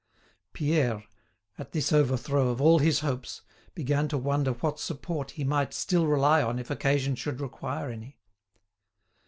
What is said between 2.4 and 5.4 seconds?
of all his hopes, began to wonder what support